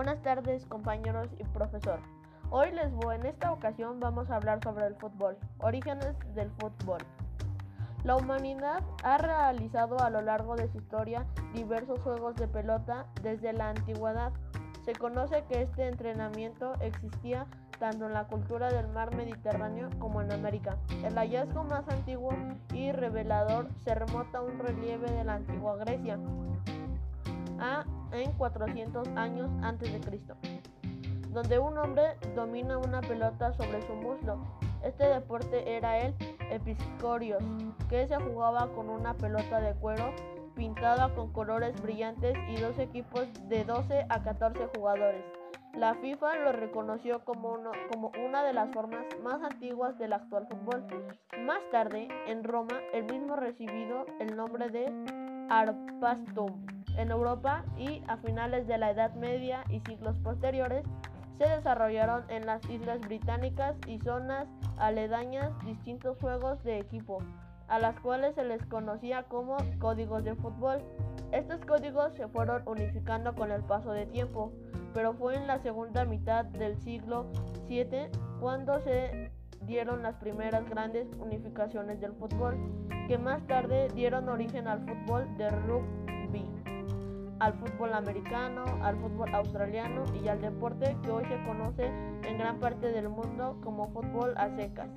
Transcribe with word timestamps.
Buenas 0.00 0.22
tardes 0.22 0.64
compañeros 0.64 1.28
y 1.38 1.44
profesor. 1.44 1.98
Hoy 2.48 2.70
les 2.72 2.90
voy, 2.90 3.16
en 3.16 3.26
esta 3.26 3.52
ocasión 3.52 4.00
vamos 4.00 4.30
a 4.30 4.36
hablar 4.36 4.58
sobre 4.64 4.86
el 4.86 4.94
fútbol, 4.94 5.36
orígenes 5.58 6.16
del 6.34 6.50
fútbol. 6.52 7.00
La 8.04 8.16
humanidad 8.16 8.82
ha 9.04 9.18
realizado 9.18 10.00
a 10.00 10.08
lo 10.08 10.22
largo 10.22 10.56
de 10.56 10.68
su 10.68 10.78
historia 10.78 11.26
diversos 11.52 12.00
juegos 12.00 12.34
de 12.36 12.48
pelota 12.48 13.08
desde 13.22 13.52
la 13.52 13.68
antigüedad. 13.68 14.32
Se 14.86 14.94
conoce 14.94 15.44
que 15.50 15.60
este 15.60 15.88
entrenamiento 15.88 16.72
existía 16.80 17.46
tanto 17.78 18.06
en 18.06 18.14
la 18.14 18.26
cultura 18.26 18.70
del 18.70 18.88
mar 18.88 19.14
Mediterráneo 19.14 19.90
como 19.98 20.22
en 20.22 20.32
América. 20.32 20.78
El 21.04 21.14
hallazgo 21.16 21.64
más 21.64 21.86
antiguo 21.90 22.32
y 22.72 22.90
revelador 22.90 23.68
se 23.84 23.94
remota 23.94 24.38
a 24.38 24.40
un 24.40 24.60
relieve 24.60 25.10
de 25.10 25.24
la 25.24 25.34
antigua 25.34 25.76
Grecia, 25.76 26.18
a, 27.58 27.84
en 28.12 28.32
400 28.32 29.08
años 29.16 29.50
antes 29.62 29.92
de 29.92 30.00
Cristo, 30.00 30.36
donde 31.30 31.58
un 31.58 31.78
hombre 31.78 32.16
domina 32.34 32.78
una 32.78 33.00
pelota 33.00 33.52
sobre 33.52 33.82
su 33.82 33.94
muslo. 33.94 34.38
Este 34.82 35.04
deporte 35.04 35.76
era 35.76 35.98
el 35.98 36.14
episcorios, 36.50 37.42
que 37.88 38.06
se 38.06 38.16
jugaba 38.16 38.68
con 38.74 38.88
una 38.88 39.14
pelota 39.14 39.60
de 39.60 39.74
cuero 39.74 40.12
pintada 40.54 41.14
con 41.14 41.32
colores 41.32 41.80
brillantes 41.80 42.36
y 42.48 42.60
dos 42.60 42.78
equipos 42.78 43.26
de 43.48 43.64
12 43.64 44.06
a 44.08 44.22
14 44.22 44.68
jugadores. 44.76 45.24
La 45.74 45.94
FIFA 45.94 46.36
lo 46.36 46.52
reconoció 46.52 47.24
como, 47.24 47.56
como, 47.90 48.10
una 48.26 48.42
de 48.42 48.52
las 48.52 48.70
formas 48.72 49.06
más 49.22 49.40
antiguas 49.42 49.96
del 49.98 50.12
actual 50.12 50.48
fútbol. 50.48 50.84
Más 51.46 51.60
tarde, 51.70 52.08
en 52.26 52.42
Roma, 52.42 52.80
el 52.92 53.04
mismo 53.04 53.36
recibido 53.36 54.04
el 54.18 54.36
nombre 54.36 54.68
de 54.68 54.92
Arpastum. 55.50 56.64
En 56.96 57.10
Europa 57.10 57.64
y 57.76 58.02
a 58.06 58.16
finales 58.18 58.68
de 58.68 58.78
la 58.78 58.92
Edad 58.92 59.14
Media 59.14 59.64
y 59.68 59.80
siglos 59.80 60.16
posteriores, 60.20 60.84
se 61.38 61.48
desarrollaron 61.48 62.22
en 62.28 62.46
las 62.46 62.64
islas 62.70 63.00
británicas 63.00 63.74
y 63.86 63.98
zonas 63.98 64.46
aledañas 64.76 65.50
distintos 65.64 66.16
juegos 66.18 66.62
de 66.62 66.78
equipo, 66.78 67.18
a 67.66 67.78
las 67.80 67.98
cuales 68.00 68.34
se 68.36 68.44
les 68.44 68.64
conocía 68.66 69.24
como 69.24 69.56
códigos 69.80 70.22
de 70.22 70.36
fútbol. 70.36 70.82
Estos 71.32 71.64
códigos 71.64 72.12
se 72.14 72.28
fueron 72.28 72.62
unificando 72.66 73.34
con 73.34 73.50
el 73.50 73.62
paso 73.62 73.92
de 73.92 74.06
tiempo, 74.06 74.52
pero 74.94 75.14
fue 75.14 75.34
en 75.34 75.46
la 75.46 75.58
segunda 75.58 76.04
mitad 76.04 76.44
del 76.44 76.76
siglo 76.82 77.26
VII 77.68 78.10
cuando 78.40 78.80
se 78.80 79.29
dieron 79.62 80.02
las 80.02 80.16
primeras 80.16 80.68
grandes 80.68 81.06
unificaciones 81.18 82.00
del 82.00 82.12
fútbol, 82.12 82.56
que 83.08 83.18
más 83.18 83.46
tarde 83.46 83.88
dieron 83.94 84.28
origen 84.28 84.68
al 84.68 84.80
fútbol 84.86 85.26
de 85.36 85.48
rugby 85.50 86.00
al 87.40 87.54
fútbol 87.54 87.94
americano, 87.94 88.64
al 88.82 88.96
fútbol 88.96 89.34
australiano 89.34 90.04
y 90.22 90.28
al 90.28 90.40
deporte 90.40 90.96
que 91.02 91.10
hoy 91.10 91.24
se 91.24 91.42
conoce 91.44 91.86
en 92.22 92.38
gran 92.38 92.60
parte 92.60 92.92
del 92.92 93.08
mundo 93.08 93.58
como 93.64 93.88
fútbol 93.88 94.34
a 94.36 94.54
secas. 94.56 94.88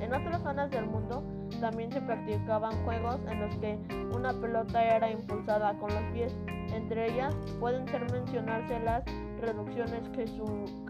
En 0.00 0.12
otras 0.12 0.42
zonas 0.42 0.70
del 0.70 0.86
mundo 0.86 1.22
también 1.60 1.92
se 1.92 2.00
practicaban 2.00 2.72
juegos 2.84 3.20
en 3.30 3.40
los 3.40 3.54
que 3.56 3.78
una 4.14 4.32
pelota 4.32 4.82
era 4.82 5.10
impulsada 5.10 5.78
con 5.78 5.94
los 5.94 6.02
pies. 6.14 6.34
Entre 6.72 7.12
ellas 7.12 7.36
pueden 7.60 7.86
ser 7.88 8.10
mencionarse 8.10 8.80
las 8.80 9.04
reducciones 9.38 10.02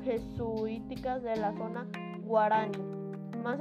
jesuíticas 0.05 1.23
de 1.25 1.36
la 1.36 1.53
zona 1.55 1.86
guaraní, 2.25 2.79
más, 3.43 3.59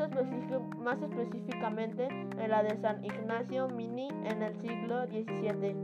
específicamente 1.02 2.08
en 2.08 2.50
la 2.50 2.64
de 2.64 2.78
San 2.78 3.04
Ignacio 3.04 3.68
Mini 3.70 4.10
en 4.26 4.44
el 4.44 4.56
siglo 4.62 5.06
XVII. 5.08 5.76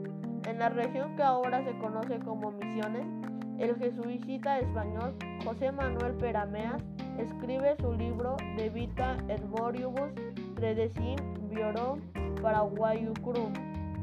En 0.45 0.59
la 0.59 0.69
región 0.69 1.15
que 1.15 1.23
ahora 1.23 1.63
se 1.63 1.77
conoce 1.79 2.19
como 2.19 2.51
Misiones, 2.51 3.05
el 3.57 3.75
jesuita 3.77 4.59
español 4.59 5.15
José 5.43 5.71
Manuel 5.71 6.13
Perameas 6.13 6.83
escribe 7.17 7.75
su 7.79 7.93
libro 7.93 8.37
De 8.55 8.69
Vita 8.69 9.17
et 9.29 9.43
Moribus 9.45 10.11
Predecim 10.55 11.17
Bioro 11.49 11.97
Paraguayucrum. 12.41 13.51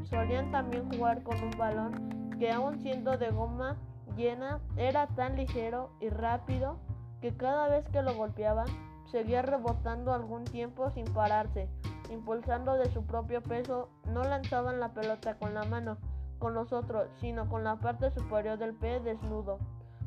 Solían 0.03 0.51
también 0.51 0.91
jugar 0.91 1.23
con 1.23 1.41
un 1.41 1.51
balón 1.57 2.35
que 2.37 2.51
aun 2.51 2.81
siendo 2.81 3.17
de 3.17 3.31
goma 3.31 3.77
llena 4.17 4.59
era 4.75 5.07
tan 5.07 5.37
ligero 5.37 5.89
y 6.01 6.09
rápido 6.09 6.77
que 7.21 7.35
cada 7.35 7.69
vez 7.69 7.87
que 7.89 8.01
lo 8.01 8.13
golpeaban 8.13 8.67
seguía 9.15 9.41
rebotando 9.41 10.13
algún 10.13 10.43
tiempo 10.43 10.91
sin 10.91 11.05
pararse. 11.05 11.69
Impulsando 12.09 12.75
de 12.75 12.91
su 12.91 13.05
propio 13.05 13.41
peso, 13.41 13.87
no 14.09 14.25
lanzaban 14.25 14.81
la 14.81 14.89
pelota 14.89 15.35
con 15.35 15.53
la 15.53 15.63
mano, 15.63 15.97
con 16.37 16.53
nosotros, 16.53 17.07
sino 17.21 17.47
con 17.47 17.63
la 17.63 17.77
parte 17.77 18.11
superior 18.11 18.57
del 18.57 18.73
pie 18.73 18.99
desnudo, 18.99 19.57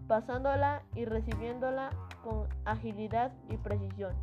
pasándola 0.09 0.83
y 0.95 1.07
recibiéndola 1.07 1.89
con 2.23 2.49
agilidad 2.67 3.33
y 3.49 3.57
precisión. 3.57 4.15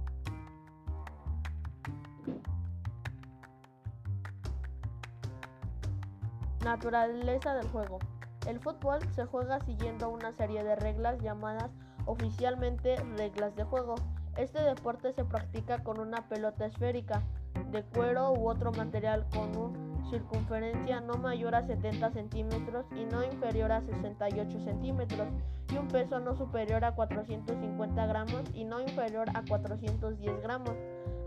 Naturaleza 6.63 7.55
del 7.55 7.67
juego. 7.69 7.97
El 8.45 8.59
fútbol 8.59 8.99
se 9.15 9.25
juega 9.25 9.59
siguiendo 9.61 10.09
una 10.09 10.31
serie 10.33 10.63
de 10.63 10.75
reglas 10.75 11.19
llamadas 11.21 11.71
oficialmente 12.05 12.97
reglas 13.17 13.55
de 13.55 13.63
juego. 13.63 13.95
Este 14.37 14.61
deporte 14.61 15.13
se 15.13 15.23
practica 15.23 15.81
con 15.83 15.99
una 15.99 16.27
pelota 16.27 16.65
esférica 16.65 17.23
de 17.71 17.83
cuero 17.83 18.33
u 18.33 18.49
otro 18.49 18.71
material 18.73 19.25
con 19.33 19.55
un 19.55 20.09
circunferencia 20.09 20.99
no 20.99 21.15
mayor 21.15 21.55
a 21.55 21.63
70 21.63 22.11
centímetros 22.11 22.85
y 22.95 23.05
no 23.05 23.23
inferior 23.23 23.71
a 23.71 23.81
68 23.81 24.59
centímetros 24.59 25.27
y 25.71 25.77
un 25.77 25.87
peso 25.87 26.19
no 26.19 26.35
superior 26.35 26.83
a 26.83 26.93
450 26.93 28.05
gramos 28.05 28.43
y 28.53 28.65
no 28.65 28.81
inferior 28.81 29.29
a 29.33 29.43
410 29.43 30.41
gramos. 30.41 30.73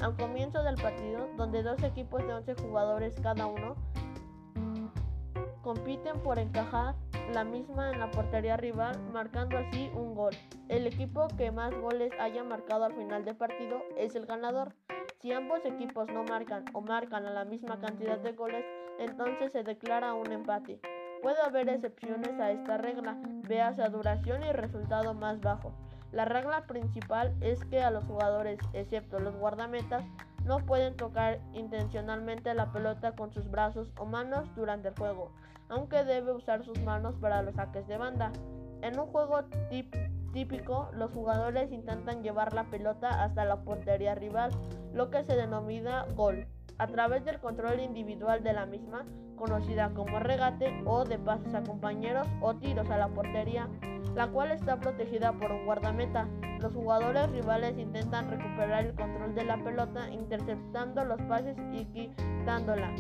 Al 0.01 0.15
comienzo 0.17 0.63
del 0.63 0.77
partido, 0.77 1.29
donde 1.37 1.63
dos 1.63 1.83
equipos 1.83 2.25
de 2.27 2.35
11 2.35 2.55
jugadores 2.55 3.15
cada 3.21 3.47
uno 3.47 3.75
compiten 5.69 6.19
por 6.21 6.39
encajar 6.39 6.95
la 7.35 7.45
misma 7.45 7.93
en 7.93 8.01
la 8.01 8.11
portería 8.11 8.57
rival, 8.57 8.99
marcando 9.13 9.59
así 9.59 9.91
un 9.95 10.15
gol. 10.15 10.35
El 10.71 10.87
equipo 10.87 11.29
que 11.37 11.53
más 11.53 11.79
goles 11.79 12.11
haya 12.19 12.43
marcado 12.43 12.85
al 12.87 12.95
final 12.95 13.23
del 13.27 13.37
partido 13.37 13.83
es 13.99 14.15
el 14.15 14.25
ganador. 14.25 14.73
Si 15.21 15.31
ambos 15.31 15.63
equipos 15.67 16.09
no 16.11 16.25
marcan 16.25 16.65
o 16.73 16.81
marcan 16.81 17.27
a 17.27 17.33
la 17.33 17.45
misma 17.45 17.79
cantidad 17.79 18.17
de 18.17 18.33
goles, 18.33 18.65
entonces 18.99 19.53
se 19.53 19.63
declara 19.63 20.15
un 20.15 20.33
empate. 20.33 20.81
Puede 21.21 21.43
haber 21.43 21.69
excepciones 21.69 22.41
a 22.41 22.51
esta 22.51 22.79
regla, 22.79 23.19
véase 23.47 23.83
a 23.83 23.91
duración 23.91 24.43
y 24.45 24.53
resultado 24.53 25.13
más 25.13 25.39
bajo. 25.43 25.75
La 26.13 26.25
regla 26.25 26.67
principal 26.67 27.37
es 27.43 27.63
que 27.67 27.83
a 27.83 27.91
los 27.91 28.05
jugadores, 28.05 28.59
excepto 28.73 29.19
los 29.19 29.37
guardametas, 29.37 30.03
no 30.49 30.65
pueden 30.65 30.97
tocar 30.97 31.41
intencionalmente 31.53 32.55
la 32.55 32.73
pelota 32.73 33.13
con 33.13 33.31
sus 33.33 33.49
brazos 33.51 33.93
o 33.99 34.07
manos 34.07 34.49
durante 34.57 34.89
el 34.89 34.95
juego, 34.95 35.31
aunque 35.69 36.05
debe 36.05 36.33
usar 36.33 36.65
sus 36.65 36.81
manos 36.81 37.15
para 37.21 37.43
los 37.43 37.55
saques 37.55 37.87
de 37.87 37.99
banda. 37.99 38.33
En 38.81 38.99
un 38.99 39.09
juego 39.09 39.45
típico, 40.33 40.89
los 40.95 41.13
jugadores 41.13 41.71
intentan 41.71 42.23
llevar 42.23 42.55
la 42.55 42.65
pelota 42.65 43.23
hasta 43.23 43.45
la 43.45 43.63
portería 43.63 44.15
rival, 44.15 44.51
lo 44.95 45.11
que 45.11 45.23
se 45.25 45.37
denomina 45.37 46.07
gol, 46.17 46.47
a 46.79 46.87
través 46.87 47.25
del 47.25 47.41
control 47.41 47.81
individual 47.81 48.43
de 48.43 48.53
la 48.53 48.67
misma, 48.67 49.05
conocida 49.37 49.91
como 49.95 50.19
regate 50.19 50.83
o 50.85 51.05
de 51.05 51.19
pases 51.19 51.55
a 51.55 51.63
compañeros 51.63 52.27
o 52.41 52.57
tiros 52.57 52.89
a 52.91 52.99
la 52.99 53.09
portería, 53.09 53.69
la 54.15 54.29
cual 54.29 54.53
está 54.53 54.79
protegida 54.81 55.33
por 55.33 55.53
un 55.53 55.65
guardameta. 55.65 56.29
Los 56.61 56.73
jugadores 56.73 57.31
rivales 57.31 57.79
intentan 57.79 58.31
recuperar 58.31 58.87
el 58.87 58.95
control 58.95 59.35
de 59.35 59.45
la 59.45 59.63
pelota 59.63 60.11
interceptando 60.11 61.05
los 61.05 61.21
pases 61.23 61.57
y 61.73 61.85
quitándola 61.87 62.93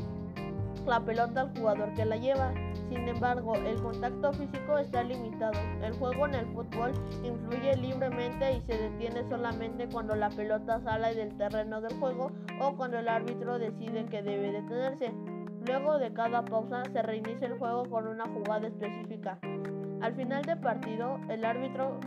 la 0.88 1.00
pelota 1.00 1.42
al 1.42 1.56
jugador 1.56 1.92
que 1.94 2.04
la 2.04 2.16
lleva. 2.16 2.52
Sin 2.88 3.06
embargo, 3.06 3.54
el 3.54 3.80
contacto 3.82 4.32
físico 4.32 4.78
está 4.78 5.02
limitado. 5.02 5.58
El 5.82 5.92
juego 5.94 6.26
en 6.26 6.34
el 6.34 6.46
fútbol 6.46 6.92
influye 7.22 7.76
libremente 7.76 8.54
y 8.54 8.60
se 8.62 8.78
detiene 8.78 9.28
solamente 9.28 9.88
cuando 9.88 10.16
la 10.16 10.30
pelota 10.30 10.80
sale 10.80 11.14
del 11.14 11.36
terreno 11.36 11.80
del 11.80 11.98
juego 11.98 12.32
o 12.60 12.76
cuando 12.76 12.98
el 12.98 13.08
árbitro 13.08 13.58
decide 13.58 14.06
que 14.06 14.22
debe 14.22 14.52
detenerse. 14.52 15.12
Luego 15.66 15.98
de 15.98 16.12
cada 16.14 16.44
pausa 16.44 16.82
se 16.92 17.02
reinicia 17.02 17.46
el 17.46 17.58
juego 17.58 17.84
con 17.90 18.06
una 18.08 18.24
jugada 18.24 18.68
específica. 18.68 19.38
Al 20.00 20.14
final 20.14 20.42
del 20.44 20.58
partido, 20.58 21.18
el 21.28 21.44
árbitro 21.44 22.00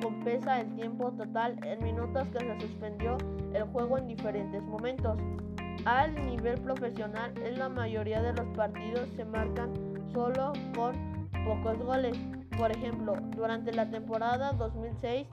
compensa 0.00 0.60
el 0.60 0.74
tiempo 0.74 1.12
total 1.12 1.58
en 1.64 1.82
minutos 1.82 2.26
que 2.28 2.38
se 2.38 2.60
suspendió 2.60 3.18
el 3.52 3.64
juego 3.64 3.98
en 3.98 4.06
diferentes 4.06 4.62
momentos. 4.62 5.18
Al 5.84 6.14
nivel 6.26 6.60
profesional, 6.60 7.36
en 7.38 7.58
la 7.58 7.68
mayoría 7.68 8.20
de 8.22 8.32
los 8.32 8.46
partidos 8.56 9.08
se 9.16 9.24
marcan 9.24 9.72
solo 10.12 10.52
con 10.74 11.28
pocos 11.46 11.78
goles. 11.78 12.18
Por 12.56 12.72
ejemplo, 12.72 13.14
durante 13.36 13.72
la 13.72 13.88
temporada 13.90 14.52
2006 14.52 15.26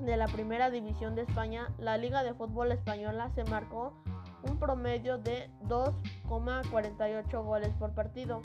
de 0.00 0.16
la 0.16 0.26
Primera 0.26 0.70
División 0.70 1.14
de 1.14 1.22
España, 1.22 1.68
la 1.78 1.96
Liga 1.96 2.22
de 2.22 2.34
Fútbol 2.34 2.72
Española 2.72 3.30
se 3.34 3.44
marcó 3.44 3.94
un 4.42 4.58
promedio 4.58 5.18
de 5.18 5.50
2,48 5.68 7.44
goles 7.44 7.70
por 7.78 7.94
partido. 7.94 8.40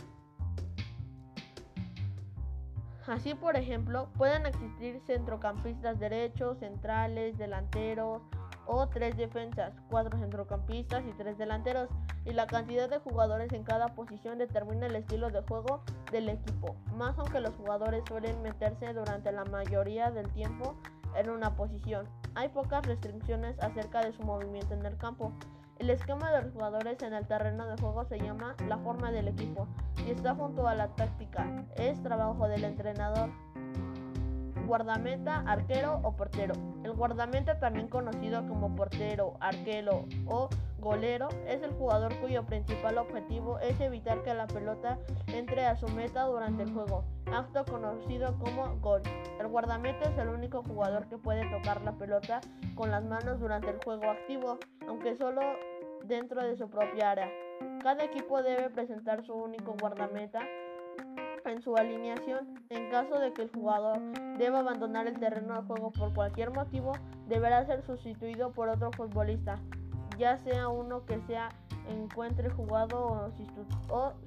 Así, 3.08 3.34
por 3.34 3.56
ejemplo, 3.56 4.10
pueden 4.18 4.46
existir 4.46 5.02
centrocampistas 5.08 6.00
derechos, 6.00 6.60
centrales, 6.60 7.38
delanteros 7.38 8.22
o 8.72 8.88
tres 8.88 9.18
defensas, 9.18 9.74
cuatro 9.90 10.18
centrocampistas 10.18 11.04
y 11.06 11.12
tres 11.14 11.38
delanteros, 11.38 11.90
y 12.26 12.32
la 12.32 12.48
cantidad 12.48 12.90
de 12.90 13.00
jugadores 13.00 13.52
en 13.54 13.64
cada 13.64 13.90
posición 13.90 14.38
determina 14.38 14.88
el 14.88 14.96
estilo 14.96 15.30
de 15.30 15.42
juego 15.42 15.84
del 16.12 16.30
equipo, 16.30 16.76
más 16.96 17.18
aunque 17.20 17.40
los 17.40 17.56
jugadores 17.56 18.04
suelen 18.08 18.42
meterse 18.42 18.94
durante 18.94 19.32
la 19.32 19.46
mayoría 19.46 20.12
del 20.12 20.30
tiempo 20.30 20.76
en 21.16 21.30
una 21.30 21.56
posición. 21.56 22.08
Hay 22.36 22.50
pocas 22.50 22.86
restricciones 22.86 23.60
acerca 23.60 24.02
de 24.02 24.14
su 24.14 24.24
movimiento 24.24 24.74
en 24.74 24.86
el 24.86 24.98
campo. 24.98 25.32
El 25.80 25.90
esquema 25.90 26.32
de 26.32 26.44
los 26.44 26.54
jugadores 26.54 27.02
en 27.02 27.14
el 27.14 27.28
terreno 27.28 27.66
de 27.66 27.76
juego 27.82 28.06
se 28.06 28.20
llama 28.20 28.56
la 28.68 28.78
forma 28.78 29.12
del 29.12 29.28
equipo 29.28 29.68
y 30.06 30.12
está 30.12 30.36
junto 30.36 30.68
a 30.68 30.76
la 30.76 30.90
táctica. 30.96 31.66
Es 31.76 32.02
trabajo 32.04 32.48
del 32.48 32.64
entrenador. 32.64 33.30
Guardameta, 34.72 35.44
arquero 35.48 36.00
o 36.02 36.16
portero. 36.16 36.54
El 36.86 36.94
guardameta, 36.94 37.60
también 37.60 37.90
conocido 37.90 38.48
como 38.48 38.74
portero, 38.74 39.36
arquero 39.42 40.06
o 40.28 40.48
golero, 40.80 41.28
es 41.46 41.62
el 41.62 41.74
jugador 41.74 42.16
cuyo 42.22 42.46
principal 42.46 42.98
objetivo 42.98 43.60
es 43.60 43.78
evitar 43.82 44.24
que 44.24 44.34
la 44.34 44.48
pelota 44.48 44.98
entre 45.28 45.66
a 45.66 45.76
su 45.76 45.90
meta 45.90 46.24
durante 46.24 46.64
el 46.64 46.72
juego, 46.72 47.04
acto 47.34 47.66
conocido 47.66 48.40
como 48.40 48.78
gol. 48.78 49.02
El 49.42 49.50
guardameta 49.50 50.10
es 50.10 50.18
el 50.18 50.30
único 50.30 50.64
jugador 50.64 51.06
que 51.10 51.18
puede 51.18 51.52
tocar 51.52 51.82
la 51.82 51.92
pelota 51.92 52.40
con 52.74 52.92
las 52.92 53.04
manos 53.04 53.42
durante 53.42 53.72
el 53.72 53.84
juego 53.84 54.10
activo, 54.10 54.58
aunque 54.88 55.18
solo 55.18 55.42
dentro 56.06 56.42
de 56.42 56.56
su 56.56 56.70
propia 56.70 57.12
área. 57.12 57.30
Cada 57.84 58.06
equipo 58.06 58.42
debe 58.42 58.70
presentar 58.70 59.22
su 59.26 59.34
único 59.34 59.76
guardameta 59.82 60.40
en 61.46 61.62
su 61.62 61.76
alineación. 61.76 62.64
En 62.70 62.90
caso 62.90 63.20
de 63.20 63.34
que 63.34 63.44
el 63.44 63.52
jugador 63.52 64.00
deba 64.38 64.60
abandonar 64.60 65.08
el 65.08 65.20
terreno 65.20 65.56
de 65.56 65.68
juego 65.68 65.92
por 65.92 66.14
cualquier 66.14 66.52
motivo, 66.52 66.94
deberá 67.28 67.66
ser 67.66 67.82
sustituido 67.84 68.52
por 68.52 68.70
otro 68.70 68.92
futbolista, 68.92 69.56
ya 70.18 70.38
sea 70.38 70.68
uno 70.68 71.06
que 71.06 71.20
se 71.22 71.38
encuentre 71.90 72.50
jugado 72.50 73.06
o 73.06 73.32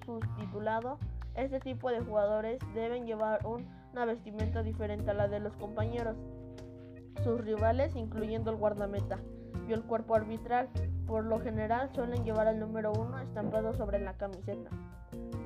sustitulado. 0.05 0.99
Este 1.35 1.59
tipo 1.61 1.91
de 1.91 2.01
jugadores 2.01 2.59
deben 2.75 3.07
llevar 3.07 3.41
una 3.45 4.05
vestimenta 4.05 4.63
diferente 4.63 5.11
a 5.11 5.15
la 5.15 5.29
de 5.29 5.41
los 5.41 5.57
compañeros, 5.57 6.17
sus 7.23 7.41
rivales, 7.41 7.97
incluyendo 7.97 8.51
el 8.51 8.57
guardameta 8.57 9.19
y 9.69 9.73
el 9.73 9.83
cuerpo 9.83 10.15
arbitral. 10.15 10.69
Por 11.07 11.25
lo 11.25 11.41
general 11.41 11.91
suelen 11.95 12.25
llevar 12.25 12.47
el 12.47 12.61
número 12.61 12.93
1 12.93 13.19
estampado 13.21 13.75
sobre 13.75 13.99
la 13.99 14.15
camiseta. 14.15 14.71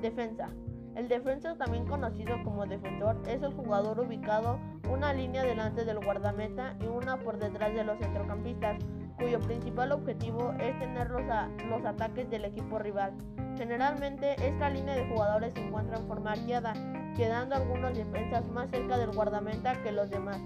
Defensa. 0.01 0.49
El 0.95 1.07
defensa, 1.07 1.55
también 1.55 1.85
conocido 1.85 2.43
como 2.43 2.65
defensor, 2.65 3.17
es 3.27 3.41
el 3.41 3.53
jugador 3.53 3.99
ubicado 3.99 4.59
una 4.89 5.13
línea 5.13 5.43
delante 5.43 5.85
del 5.85 6.03
guardameta 6.03 6.75
y 6.79 6.87
una 6.87 7.17
por 7.17 7.37
detrás 7.37 7.73
de 7.73 7.83
los 7.83 7.99
centrocampistas, 7.99 8.77
cuyo 9.17 9.39
principal 9.39 9.91
objetivo 9.91 10.53
es 10.59 10.77
tener 10.79 11.09
los, 11.09 11.23
los 11.69 11.85
ataques 11.85 12.29
del 12.29 12.45
equipo 12.45 12.79
rival. 12.79 13.13
Generalmente 13.57 14.35
esta 14.45 14.69
línea 14.69 14.95
de 14.95 15.07
jugadores 15.09 15.53
se 15.53 15.65
encuentra 15.65 15.97
en 15.97 16.07
forma 16.07 16.31
arqueada, 16.31 16.73
quedando 17.15 17.55
algunos 17.55 17.95
defensas 17.95 18.47
más 18.49 18.69
cerca 18.69 18.97
del 18.97 19.11
guardameta 19.11 19.81
que 19.83 19.91
los 19.91 20.09
demás. 20.09 20.39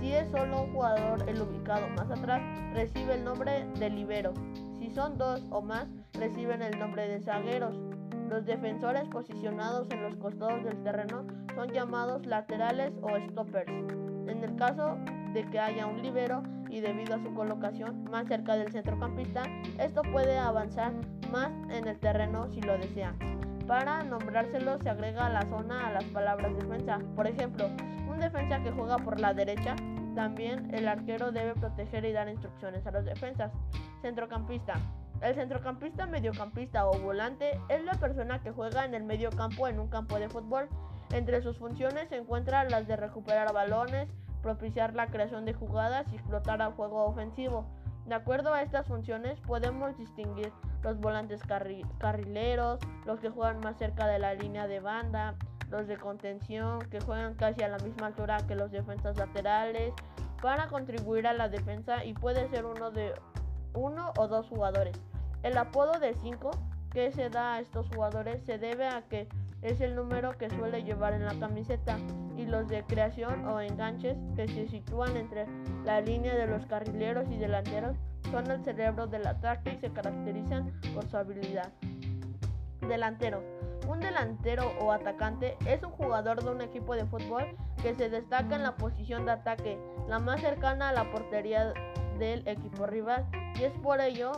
Si 0.00 0.12
es 0.12 0.28
solo 0.30 0.62
un 0.62 0.72
jugador 0.72 1.28
el 1.28 1.40
ubicado 1.40 1.88
más 1.90 2.10
atrás, 2.10 2.42
recibe 2.74 3.14
el 3.14 3.24
nombre 3.24 3.66
de 3.78 3.90
libero. 3.90 4.34
Si 4.78 4.90
son 4.90 5.16
dos 5.16 5.46
o 5.50 5.62
más, 5.62 5.86
reciben 6.14 6.62
el 6.62 6.78
nombre 6.78 7.08
de 7.08 7.20
zagueros. 7.20 7.93
Los 8.34 8.46
defensores 8.46 9.04
posicionados 9.10 9.86
en 9.92 10.02
los 10.02 10.16
costados 10.16 10.64
del 10.64 10.82
terreno 10.82 11.24
son 11.54 11.70
llamados 11.70 12.26
laterales 12.26 12.92
o 13.00 13.10
stoppers. 13.30 13.70
En 14.26 14.42
el 14.42 14.56
caso 14.56 14.98
de 15.32 15.48
que 15.52 15.60
haya 15.60 15.86
un 15.86 16.02
libero 16.02 16.42
y 16.68 16.80
debido 16.80 17.14
a 17.14 17.22
su 17.22 17.32
colocación 17.32 18.02
más 18.10 18.26
cerca 18.26 18.56
del 18.56 18.72
centrocampista, 18.72 19.44
esto 19.78 20.02
puede 20.10 20.36
avanzar 20.36 20.92
más 21.30 21.50
en 21.70 21.86
el 21.86 21.96
terreno 22.00 22.50
si 22.50 22.60
lo 22.60 22.76
desea. 22.76 23.14
Para 23.68 24.02
nombrárselo 24.02 24.80
se 24.80 24.90
agrega 24.90 25.28
la 25.28 25.42
zona 25.42 25.86
a 25.86 25.92
las 25.92 26.04
palabras 26.06 26.56
defensa. 26.56 26.98
Por 27.14 27.28
ejemplo, 27.28 27.68
un 28.10 28.18
defensa 28.18 28.60
que 28.64 28.72
juega 28.72 28.96
por 28.96 29.20
la 29.20 29.32
derecha 29.32 29.76
también 30.16 30.74
el 30.74 30.88
arquero 30.88 31.30
debe 31.30 31.54
proteger 31.54 32.04
y 32.04 32.10
dar 32.10 32.28
instrucciones 32.28 32.84
a 32.84 32.90
los 32.90 33.04
defensas. 33.04 33.52
Centrocampista. 34.02 34.74
El 35.20 35.34
centrocampista, 35.34 36.06
mediocampista 36.06 36.86
o 36.86 36.98
volante 36.98 37.58
es 37.68 37.82
la 37.84 37.94
persona 37.94 38.42
que 38.42 38.50
juega 38.50 38.84
en 38.84 38.94
el 38.94 39.04
medio 39.04 39.30
campo 39.30 39.68
en 39.68 39.78
un 39.78 39.88
campo 39.88 40.18
de 40.18 40.28
fútbol. 40.28 40.68
Entre 41.12 41.40
sus 41.42 41.56
funciones 41.58 42.08
se 42.08 42.16
encuentran 42.16 42.70
las 42.70 42.86
de 42.86 42.96
recuperar 42.96 43.52
balones, 43.52 44.08
propiciar 44.42 44.94
la 44.94 45.06
creación 45.06 45.44
de 45.44 45.54
jugadas 45.54 46.06
y 46.12 46.16
explotar 46.16 46.60
al 46.60 46.72
juego 46.72 47.04
ofensivo. 47.04 47.66
De 48.06 48.14
acuerdo 48.14 48.52
a 48.52 48.62
estas 48.62 48.86
funciones 48.86 49.40
podemos 49.40 49.96
distinguir 49.96 50.52
los 50.82 51.00
volantes 51.00 51.40
carrileros, 51.98 52.78
los 53.06 53.18
que 53.20 53.30
juegan 53.30 53.60
más 53.60 53.78
cerca 53.78 54.06
de 54.06 54.18
la 54.18 54.34
línea 54.34 54.66
de 54.66 54.80
banda, 54.80 55.34
los 55.70 55.86
de 55.86 55.96
contención 55.96 56.80
que 56.90 57.00
juegan 57.00 57.34
casi 57.34 57.62
a 57.62 57.68
la 57.68 57.78
misma 57.78 58.08
altura 58.08 58.36
que 58.46 58.54
los 58.54 58.70
defensas 58.70 59.16
laterales 59.16 59.94
para 60.42 60.68
contribuir 60.68 61.26
a 61.26 61.32
la 61.32 61.48
defensa 61.48 62.04
y 62.04 62.12
puede 62.12 62.48
ser 62.50 62.66
uno 62.66 62.90
de 62.90 63.14
uno 63.74 64.12
o 64.16 64.28
dos 64.28 64.48
jugadores. 64.48 64.96
El 65.42 65.58
apodo 65.58 65.98
de 65.98 66.14
5 66.14 66.50
que 66.90 67.12
se 67.12 67.28
da 67.28 67.54
a 67.54 67.60
estos 67.60 67.88
jugadores 67.88 68.42
se 68.44 68.56
debe 68.56 68.86
a 68.86 69.02
que 69.02 69.28
es 69.62 69.80
el 69.80 69.96
número 69.96 70.38
que 70.38 70.48
suele 70.50 70.84
llevar 70.84 71.12
en 71.12 71.24
la 71.24 71.34
camiseta 71.38 71.98
y 72.36 72.46
los 72.46 72.68
de 72.68 72.84
creación 72.84 73.46
o 73.46 73.60
enganches 73.60 74.16
que 74.36 74.46
se 74.46 74.68
sitúan 74.68 75.16
entre 75.16 75.46
la 75.84 76.00
línea 76.00 76.34
de 76.34 76.46
los 76.46 76.66
carrileros 76.66 77.28
y 77.30 77.36
delanteros 77.36 77.96
son 78.30 78.50
el 78.50 78.62
cerebro 78.64 79.06
del 79.06 79.26
ataque 79.26 79.74
y 79.74 79.78
se 79.78 79.92
caracterizan 79.92 80.72
por 80.94 81.06
su 81.08 81.16
habilidad. 81.16 81.72
Delantero. 82.80 83.42
Un 83.88 84.00
delantero 84.00 84.72
o 84.80 84.92
atacante 84.92 85.56
es 85.66 85.82
un 85.82 85.90
jugador 85.90 86.42
de 86.42 86.50
un 86.50 86.62
equipo 86.62 86.94
de 86.94 87.04
fútbol 87.04 87.44
que 87.82 87.94
se 87.94 88.08
destaca 88.08 88.56
en 88.56 88.62
la 88.62 88.76
posición 88.76 89.26
de 89.26 89.32
ataque, 89.32 89.78
la 90.08 90.18
más 90.18 90.40
cercana 90.40 90.88
a 90.88 90.92
la 90.92 91.10
portería 91.10 91.72
del 92.18 92.46
equipo 92.46 92.86
rival, 92.86 93.26
y 93.58 93.64
es 93.64 93.72
por 93.78 94.00
ello 94.00 94.32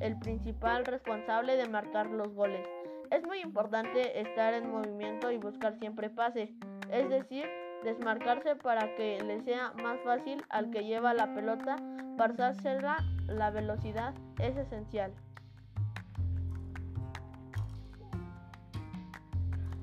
el 0.00 0.18
principal 0.18 0.84
responsable 0.84 1.56
de 1.56 1.68
marcar 1.68 2.06
los 2.10 2.28
goles. 2.34 2.66
Es 3.10 3.24
muy 3.24 3.40
importante 3.40 4.20
estar 4.20 4.54
en 4.54 4.70
movimiento 4.70 5.30
y 5.30 5.38
buscar 5.38 5.78
siempre 5.78 6.10
pase, 6.10 6.52
es 6.90 7.08
decir, 7.08 7.46
desmarcarse 7.84 8.56
para 8.56 8.94
que 8.96 9.22
le 9.22 9.40
sea 9.42 9.72
más 9.82 10.00
fácil 10.04 10.44
al 10.48 10.70
que 10.70 10.84
lleva 10.84 11.14
la 11.14 11.32
pelota, 11.34 11.76
pasársela, 12.16 12.96
la 13.28 13.50
velocidad 13.50 14.14
es 14.40 14.56
esencial. 14.56 15.12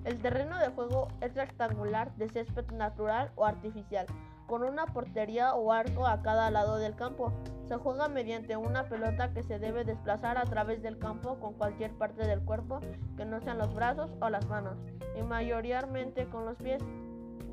El 0.04 0.18
terreno 0.18 0.60
de 0.60 0.68
juego 0.68 1.08
es 1.22 1.34
rectangular 1.34 2.14
de 2.16 2.28
césped 2.28 2.70
natural 2.72 3.32
o 3.36 3.46
artificial, 3.46 4.06
con 4.48 4.64
una 4.64 4.86
portería 4.86 5.56
o 5.56 5.72
arco 5.72 6.06
a 6.06 6.22
cada 6.22 6.52
lado 6.52 6.78
del 6.78 6.96
campo. 6.96 7.34
Se 7.68 7.76
juega 7.78 8.08
mediante 8.08 8.58
una 8.58 8.90
pelota 8.90 9.34
que 9.34 9.44
se 9.44 9.60
debe 9.60 9.84
desplazar 9.84 10.38
a 10.38 10.44
través 10.44 10.82
del 10.82 10.98
campo 10.98 11.40
con 11.40 11.54
cualquier 11.54 11.92
parte 11.92 12.28
del 12.28 12.42
cuerpo 12.42 12.80
que 13.18 13.26
no 13.26 13.40
sean 13.42 13.58
los 13.58 13.74
brazos 13.74 14.12
o 14.20 14.30
las 14.30 14.48
manos, 14.48 14.78
y 15.18 15.22
mayoritariamente 15.24 16.26
con 16.28 16.46
los 16.46 16.58
pies. 16.58 16.82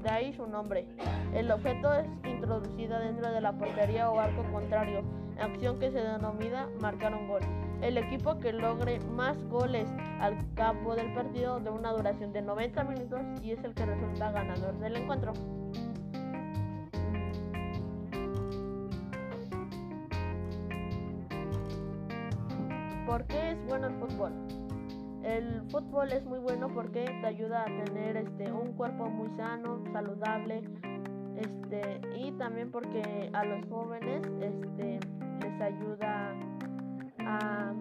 De 0.03 0.11
ahí 0.11 0.33
su 0.33 0.47
nombre. 0.47 0.89
El 1.35 1.51
objeto 1.51 1.93
es 1.93 2.07
introducido 2.25 2.99
dentro 2.99 3.31
de 3.31 3.41
la 3.41 3.53
portería 3.53 4.11
o 4.11 4.19
arco 4.19 4.43
contrario, 4.51 5.03
acción 5.39 5.79
que 5.79 5.91
se 5.91 6.01
denomina 6.01 6.69
marcar 6.81 7.15
un 7.15 7.29
gol. 7.29 7.43
El 7.83 7.97
equipo 7.97 8.39
que 8.39 8.53
logre 8.53 9.01
más 9.01 9.43
goles 9.49 9.89
al 10.21 10.37
cabo 10.55 10.95
del 10.95 11.13
partido 11.15 11.61
de 11.61 11.71
una 11.71 11.93
duración 11.93 12.33
de 12.33 12.43
90 12.43 12.85
minutos 12.85 13.21
y 13.43 13.53
es 13.53 13.65
el 13.65 13.75
que 13.75 13.87
resulta 13.87 14.33
ganador 14.33 14.79
del 14.79 14.97
encuentro. 14.97 15.33
¿Por 23.11 23.25
qué 23.25 23.51
es 23.51 23.67
bueno 23.67 23.89
el 23.89 23.95
fútbol? 23.95 24.33
El 25.25 25.63
fútbol 25.69 26.13
es 26.13 26.25
muy 26.27 26.39
bueno 26.39 26.69
porque 26.69 27.05
te 27.07 27.27
ayuda 27.27 27.63
a 27.63 27.85
tener 27.85 28.17
este, 28.17 28.53
un 28.53 28.73
cuerpo 28.75 29.11
muy 29.11 29.29
sano, 29.37 29.83
saludable, 29.93 30.63
este, 31.37 32.01
y 32.17 32.31
también 32.39 32.71
porque 32.71 33.29
a 33.33 33.45
los 33.45 33.67
jóvenes 33.69 34.23
este, 34.41 35.01
les 35.41 35.61
ayuda 35.61 36.37
a, 37.27 37.75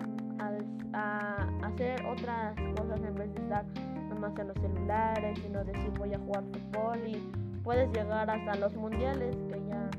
hacer 1.63 2.03
otras 2.07 2.55
cosas 2.75 2.99
en 3.03 3.13
vez 3.13 3.31
de 3.35 3.41
estar 3.43 3.65
nomás 4.09 4.35
en 4.39 4.47
los 4.47 4.57
celulares, 4.57 5.37
sino 5.43 5.63
decir 5.63 5.91
voy 5.99 6.11
a 6.11 6.17
jugar 6.17 6.43
fútbol 6.45 7.07
y 7.07 7.31
puedes 7.63 7.87
llegar 7.91 8.31
hasta 8.31 8.55
los 8.55 8.75
mundiales, 8.75 9.35
que 9.35 9.61
ya, 9.69 9.89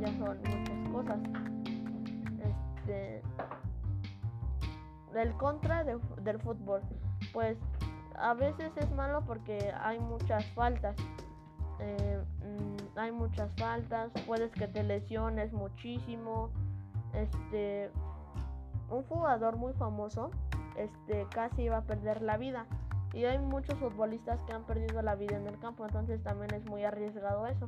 ya 0.00 0.08
son 0.18 0.36
muchas 0.36 0.88
cosas. 0.92 1.53
El 5.22 5.32
contra 5.34 5.84
del 5.84 6.40
fútbol, 6.40 6.82
pues 7.32 7.56
a 8.16 8.34
veces 8.34 8.72
es 8.76 8.90
malo 8.92 9.22
porque 9.26 9.72
hay 9.80 9.98
muchas 9.98 10.44
faltas. 10.52 10.96
Eh, 11.80 12.22
mm, 12.42 12.98
hay 12.98 13.12
muchas 13.12 13.50
faltas, 13.56 14.10
puedes 14.26 14.52
que 14.52 14.68
te 14.68 14.82
lesiones 14.82 15.52
muchísimo. 15.52 16.50
Este, 17.12 17.90
un 18.90 19.02
jugador 19.04 19.56
muy 19.56 19.72
famoso, 19.74 20.30
este, 20.76 21.26
casi 21.30 21.62
iba 21.62 21.78
a 21.78 21.82
perder 21.82 22.22
la 22.22 22.36
vida. 22.36 22.66
Y 23.12 23.24
hay 23.24 23.38
muchos 23.38 23.78
futbolistas 23.78 24.40
que 24.42 24.52
han 24.52 24.64
perdido 24.64 25.00
la 25.00 25.14
vida 25.14 25.36
en 25.36 25.46
el 25.46 25.58
campo, 25.58 25.84
entonces 25.84 26.22
también 26.22 26.52
es 26.52 26.64
muy 26.68 26.84
arriesgado 26.84 27.46
eso. 27.46 27.66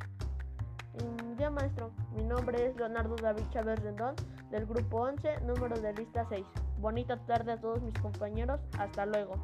Mm, 0.94 1.38
ya 1.38 1.50
maestro, 1.50 1.90
mi 2.16 2.24
nombre 2.24 2.66
es 2.66 2.76
Leonardo 2.76 3.14
David 3.16 3.44
Chávez 3.50 3.80
Rendón 3.82 4.14
del 4.50 4.66
grupo 4.66 5.02
11, 5.02 5.40
número 5.42 5.78
de 5.78 5.92
lista 5.94 6.26
6. 6.28 6.44
Bonita 6.78 7.16
tarde 7.26 7.52
a 7.52 7.60
todos 7.60 7.82
mis 7.82 7.94
compañeros, 7.98 8.60
hasta 8.78 9.06
luego. 9.06 9.34